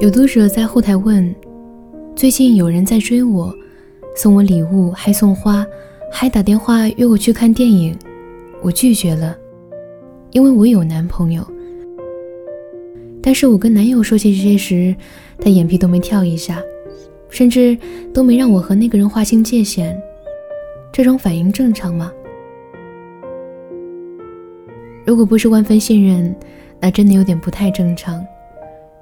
[0.00, 1.34] 有读者在后台问
[2.16, 3.54] ：“最近有人在追我，
[4.16, 5.62] 送我礼物，还送花，
[6.10, 7.94] 还打电话约我去看电影，
[8.62, 9.36] 我拒绝了，
[10.30, 11.46] 因为我有男朋友。
[13.22, 14.96] 但是我跟男友说起这些时，
[15.38, 16.62] 他眼皮都没跳一下，
[17.28, 17.76] 甚至
[18.14, 19.94] 都没让我和那个人划清界限。
[20.90, 22.10] 这种反应正常吗？
[25.04, 26.34] 如果不是万分信任，
[26.80, 28.24] 那真的有点不太正常。”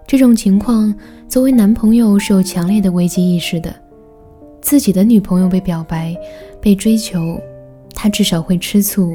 [0.09, 0.93] 这种情况，
[1.29, 3.71] 作为男朋友是有强烈的危机意识的。
[4.63, 6.17] 自己的女朋友被表白、
[6.63, 7.39] 被追求，
[7.95, 9.13] 他至少会吃醋，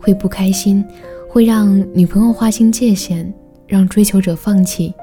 [0.00, 0.82] 会不开心，
[1.28, 3.30] 会让女朋友划清界限，
[3.66, 4.94] 让追求者放弃。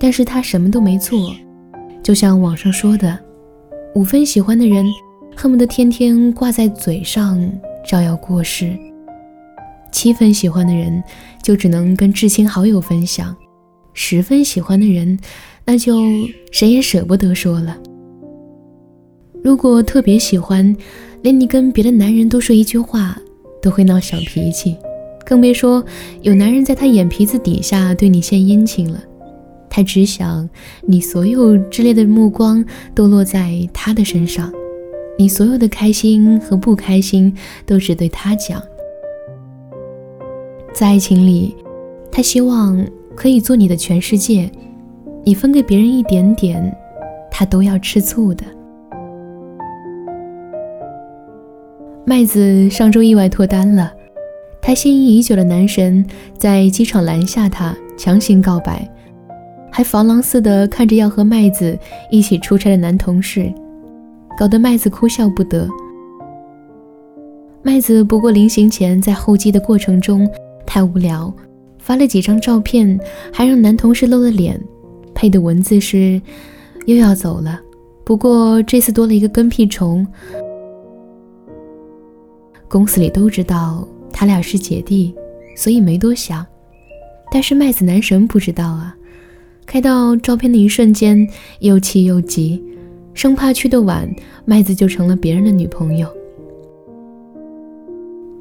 [0.00, 1.30] 但是他什么都没做，
[2.02, 3.18] 就像网上说的，
[3.94, 4.86] 五分喜欢的人，
[5.36, 7.38] 恨不得天天挂在嘴上，
[7.86, 8.68] 招摇过市；
[9.92, 11.04] 七分喜欢的人，
[11.42, 13.36] 就只能跟至亲好友分享。
[14.00, 15.18] 十分喜欢的人，
[15.64, 16.00] 那就
[16.52, 17.76] 谁也舍不得说了。
[19.42, 20.74] 如果特别喜欢，
[21.20, 23.18] 连你跟别的男人多说一句话
[23.60, 24.76] 都会闹小脾气，
[25.26, 25.84] 更别说
[26.22, 29.02] 有男人在他眼皮子底下对你献殷勤了。
[29.68, 30.48] 他只想
[30.86, 34.52] 你所有炽烈的目光都落在他的身上，
[35.18, 38.62] 你所有的开心和不开心都只对他讲。
[40.72, 41.56] 在爱情里，
[42.12, 42.86] 他希望。
[43.18, 44.48] 可以做你的全世界，
[45.24, 46.72] 你分给别人一点点，
[47.28, 48.44] 他都要吃醋的。
[52.04, 53.92] 麦子上周意外脱单了，
[54.62, 56.06] 他心仪已久的男神
[56.38, 58.88] 在机场拦下他，强行告白，
[59.68, 61.76] 还防狼似的看着要和麦子
[62.12, 63.52] 一起出差的男同事，
[64.38, 65.68] 搞得麦子哭笑不得。
[67.62, 70.24] 麦子不过临行前在候机的过程中
[70.64, 71.34] 太无聊。
[71.88, 73.00] 发了几张照片，
[73.32, 74.62] 还让男同事露了脸，
[75.14, 76.20] 配的文字是
[76.84, 77.58] ：“又要走了，
[78.04, 80.06] 不过这次多了一个跟屁虫。”
[82.68, 85.14] 公司里都知道他俩是姐弟，
[85.56, 86.44] 所以没多想。
[87.32, 88.94] 但是麦子男神不知道啊，
[89.64, 91.26] 看到照片的一瞬间
[91.60, 92.62] 又气又急，
[93.14, 94.06] 生怕去的晚，
[94.44, 96.06] 麦子就成了别人的女朋友。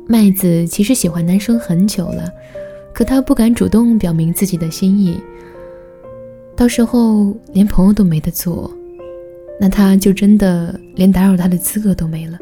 [0.06, 2.30] 麦子其实喜欢男生很久了。
[2.98, 5.22] 可他不敢主动表明自己的心意，
[6.56, 8.72] 到时候连朋友都没得做，
[9.62, 12.40] 那他就真的连打扰他的资格都没了。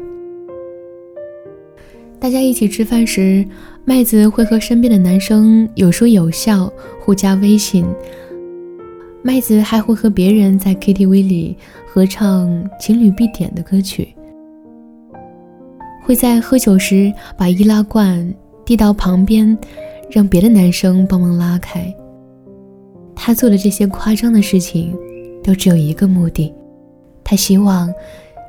[2.18, 3.44] 大家一起吃饭时，
[3.84, 7.84] 麦子会和身边的男生有说有笑，互加微信。
[9.20, 12.48] 麦子还会和别人在 KTV 里合唱
[12.80, 14.08] 情侣必点的歌曲，
[16.02, 18.34] 会在喝酒时把易拉罐
[18.64, 19.54] 递到旁边。
[20.10, 21.94] 让别的男生帮忙拉开。
[23.14, 24.96] 他做的这些夸张的事情，
[25.42, 26.52] 都只有一个目的：
[27.24, 27.92] 他希望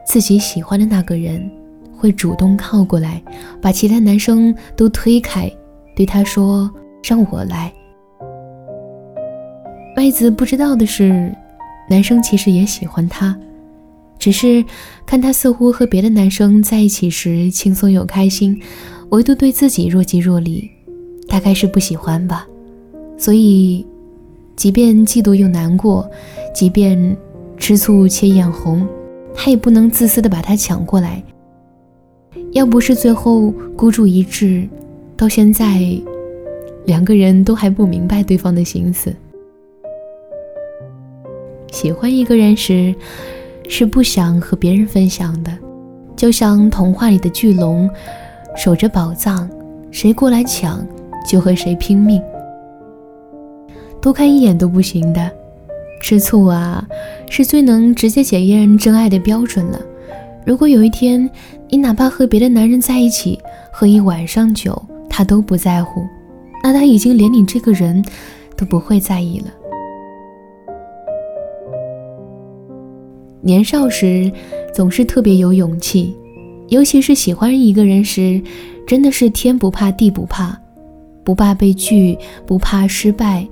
[0.06, 1.50] 自己喜欢的那个人
[1.96, 3.22] 会主动靠过来，
[3.62, 5.52] 把其他男生都推开，
[5.96, 6.70] 对他说
[7.04, 7.74] ：“让我来。”
[9.96, 11.34] 麦子不知道的是，
[11.90, 13.36] 男生其实也喜欢他，
[14.20, 14.64] 只是
[15.08, 18.62] 看他似乎和别的男生在一起时轻松又开心，
[19.10, 20.70] 唯独对自己若即若离。
[21.28, 22.48] 大概是不喜欢吧，
[23.18, 23.86] 所以，
[24.56, 26.10] 即便嫉妒又难过，
[26.54, 27.16] 即便
[27.58, 28.88] 吃醋且眼红，
[29.36, 31.22] 他也不能自私的把他抢过来。
[32.54, 34.68] 要不是最后孤注一掷，
[35.16, 35.82] 到现在，
[36.86, 39.14] 两个人都还不明白对方的心思。
[41.72, 42.96] 喜欢一个人时，
[43.68, 45.52] 是不想和别人分享的，
[46.16, 47.90] 就像童话里的巨龙，
[48.56, 49.48] 守着宝藏，
[49.92, 50.88] 谁过来抢？
[51.28, 52.22] 就和谁拼命，
[54.02, 55.30] 多看一眼都不行的，
[56.02, 56.88] 吃醋啊，
[57.30, 59.80] 是最能直接检验真爱的标准了。
[60.46, 61.30] 如果有一天
[61.68, 63.38] 你哪怕和别的男人在一起
[63.72, 66.02] 喝一晚上酒，他都不在乎，
[66.64, 68.02] 那他已经连你这个人
[68.56, 69.48] 都不会在意了。
[73.42, 74.32] 年少时
[74.74, 76.16] 总是特别有勇气，
[76.70, 78.42] 尤其是喜欢一个人时，
[78.86, 80.58] 真的是天不怕地不怕。
[81.28, 83.46] 不怕被拒，不怕失败，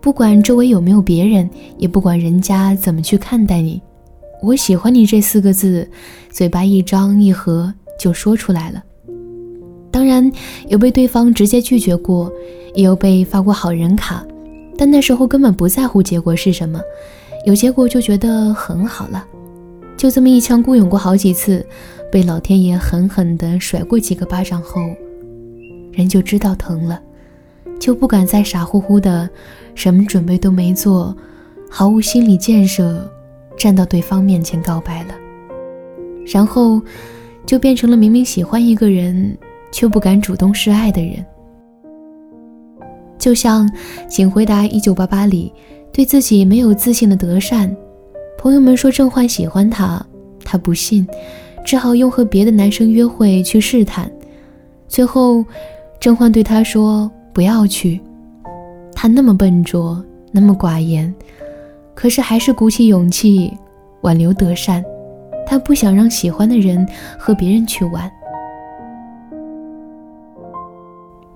[0.00, 1.48] 不管周围有没有别人，
[1.78, 3.80] 也不管人家怎么去看待你，
[4.42, 5.88] 我喜欢你这四个字，
[6.30, 8.82] 嘴巴一张一合就说出来了。
[9.92, 10.28] 当然
[10.66, 12.28] 有被对方直接拒绝过，
[12.74, 14.26] 也有被发过好人卡，
[14.76, 16.80] 但那时候根本不在乎结果是什么，
[17.44, 19.24] 有结果就觉得很好了。
[19.96, 21.64] 就这么一腔孤勇过好几次，
[22.10, 24.80] 被老天爷狠狠地甩过几个巴掌后。
[25.96, 27.00] 人就知道疼了，
[27.80, 29.28] 就不敢再傻乎乎的，
[29.74, 31.16] 什么准备都没做，
[31.70, 33.10] 毫无心理建设，
[33.56, 35.14] 站到对方面前告白了。
[36.26, 36.82] 然后，
[37.46, 39.34] 就变成了明明喜欢一个人，
[39.72, 41.24] 却不敢主动示爱的人。
[43.18, 43.66] 就像
[44.06, 45.50] 《请回答一九八八》里，
[45.92, 47.74] 对自己没有自信的德善，
[48.36, 50.04] 朋友们说郑焕喜欢他，
[50.44, 51.08] 他不信，
[51.64, 54.10] 只好用和别的男生约会去试探。
[54.86, 55.44] 最后，
[56.00, 58.00] 郑焕对他说：“不要去。”
[58.94, 60.02] 他那么笨拙，
[60.32, 61.12] 那么寡言，
[61.94, 63.52] 可是还是鼓起勇气
[64.02, 64.84] 挽留德善。
[65.46, 66.86] 他不想让喜欢的人
[67.18, 68.10] 和别人去玩。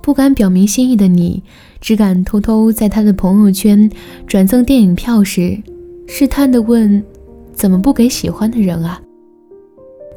[0.02, 1.42] 不敢表明心意的你，
[1.80, 3.88] 只敢偷偷在他的朋友圈
[4.26, 5.62] 转赠电影票时，
[6.08, 7.04] 试探地问
[7.52, 9.00] ：“怎么不给喜欢的人啊？”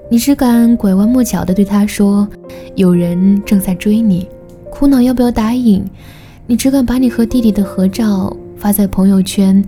[0.10, 2.28] 你只敢拐弯抹角地对他说
[2.76, 4.28] ：“有人正在追你，
[4.70, 5.84] 苦恼要不要答应。”
[6.46, 9.64] 你只敢把你和弟弟的合照发在朋友圈，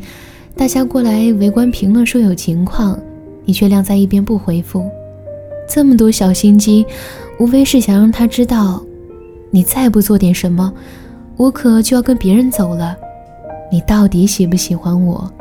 [0.58, 3.00] 大家过来围观评论说有情况，
[3.46, 4.86] 你却晾在一边不回复。
[5.68, 6.86] 这么多小心机，
[7.40, 8.84] 无非是想让他知道。
[9.52, 10.72] 你再不做点什么，
[11.38, 12.96] 我可就要跟别人走了。
[13.72, 15.32] 你到底喜不喜欢我？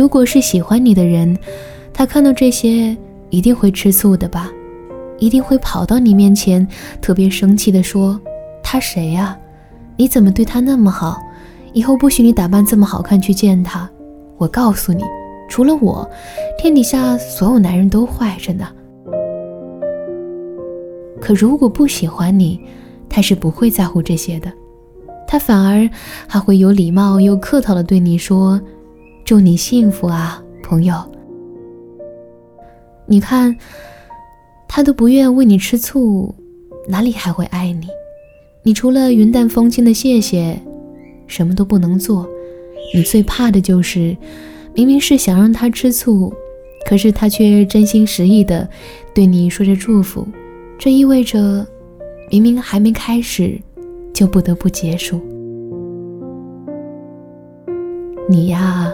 [0.00, 1.36] 如果是喜欢你的人，
[1.92, 2.96] 他看到这些
[3.28, 4.50] 一定会吃醋的吧？
[5.18, 6.66] 一定会跑到你面前，
[7.02, 8.18] 特别生气地说
[8.64, 9.38] ：“他谁呀？
[9.98, 11.18] 你怎么对他那么好？
[11.74, 13.86] 以后不许你打扮这么好看去见他。
[14.38, 15.04] 我告诉你，
[15.50, 16.08] 除了我，
[16.58, 18.66] 天底下所有男人都坏着呢。”
[21.20, 22.58] 可如果不喜欢你，
[23.06, 24.50] 他是不会在乎这些的，
[25.28, 25.86] 他反而
[26.26, 28.58] 还会有礼貌又客套的对你说
[29.30, 30.96] ：“祝你幸福啊，朋友。”
[33.06, 33.56] 你看，
[34.66, 36.34] 他都不愿为你吃醋，
[36.88, 37.86] 哪里还会爱你？
[38.64, 40.60] 你除了云淡风轻的谢谢，
[41.28, 42.28] 什么都不能做。
[42.92, 44.16] 你最怕的就是，
[44.74, 46.34] 明明是想让他吃醋，
[46.88, 48.68] 可是他却真心实意的
[49.14, 50.26] 对你说着祝福。
[50.76, 51.64] 这意味着，
[52.32, 53.56] 明明还没开始，
[54.12, 55.20] 就不得不结束。
[58.28, 58.92] 你呀，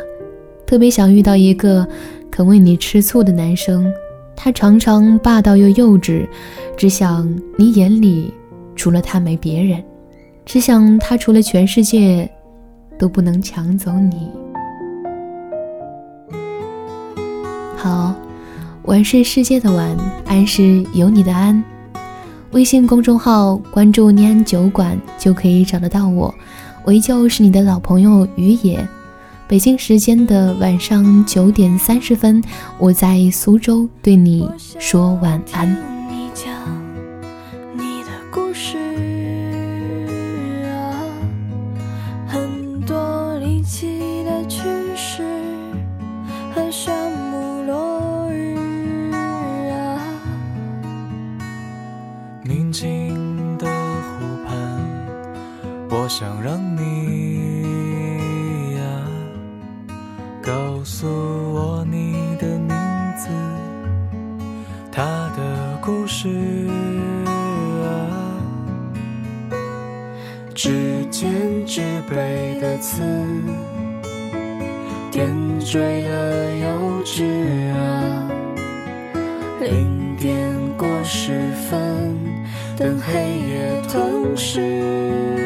[0.66, 1.86] 特别想遇到一个
[2.30, 3.90] 肯为你吃醋的男生。
[4.34, 6.26] 他常常霸道又幼稚，
[6.76, 7.26] 只想
[7.56, 8.34] 你眼里
[8.74, 9.82] 除了他没别人，
[10.44, 12.30] 只想他除了全世界
[12.98, 14.28] 都不能抢走你。
[17.76, 18.14] 好，
[18.82, 19.96] 晚是世界的晚，
[20.26, 21.64] 安是有你的安。
[22.50, 26.34] 微信公众号关注“念安酒馆”就可以找得到我，
[26.84, 28.86] 我依旧是你的老朋友于野。
[29.48, 32.43] 北京时间的晚上九点三十分，
[32.78, 34.48] 我在苏州对你
[34.78, 36.75] 说晚安。
[64.96, 66.26] 他的故事
[67.85, 67.85] 啊，
[70.54, 71.30] 指尖
[71.66, 73.02] 纸背的刺，
[75.12, 75.28] 点
[75.61, 75.78] 缀
[76.09, 77.25] 了幼稚
[77.73, 78.30] 啊，
[79.61, 82.18] 零点过十分，
[82.78, 85.45] 等黑夜吞噬。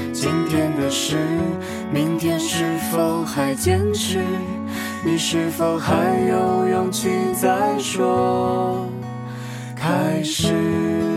[0.13, 1.17] 今天的事，
[1.91, 4.19] 明天是否还坚持？
[5.03, 5.95] 你是否还
[6.27, 8.85] 有勇气再说
[9.75, 11.10] 开始？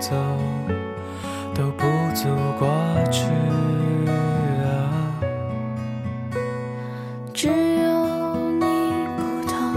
[0.00, 0.16] 走
[1.54, 2.26] 都不足
[2.58, 2.66] 挂
[3.10, 3.26] 齿
[4.64, 5.14] 啊！
[7.34, 8.64] 只要你
[9.18, 9.74] 不疼，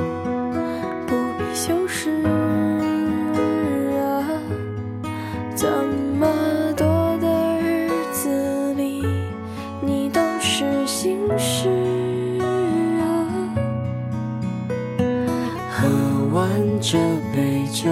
[1.06, 2.10] 不必修饰
[4.00, 4.24] 啊！
[5.58, 5.68] 这
[6.18, 6.25] 么
[6.77, 6.88] 多
[7.20, 9.06] 的日子里，
[9.82, 11.70] 你都是心事
[13.01, 13.03] 啊。
[15.70, 15.89] 喝
[16.34, 16.50] 完
[16.80, 16.98] 这
[17.36, 17.92] 杯酒。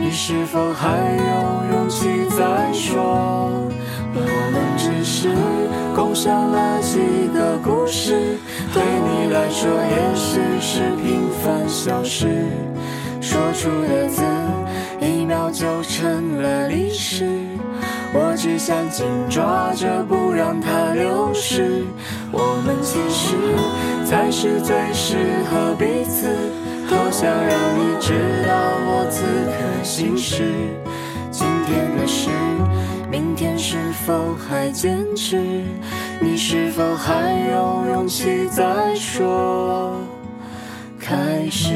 [0.00, 3.68] 你是否还有勇气再说？
[4.14, 4.20] 我
[4.52, 5.28] 们只是
[5.94, 7.00] 共享了几
[7.34, 8.38] 个故事。
[8.72, 12.46] 对你来说，也许是平凡小事，
[13.20, 14.22] 说出的字，
[15.00, 17.26] 一秒就成了历史。
[18.14, 21.82] 我只想紧抓着，不让它流逝。
[22.30, 23.34] 我们其实
[24.06, 25.16] 才是最适
[25.50, 26.28] 合彼此，
[26.88, 28.14] 多想让你知
[28.46, 28.54] 道
[28.86, 30.42] 我此刻心事。
[31.30, 32.30] 今天的事，
[33.10, 33.76] 明天是
[34.06, 35.36] 否还坚持？
[36.18, 37.12] 你是否还
[37.52, 40.00] 有勇气再说
[40.98, 41.74] 开始？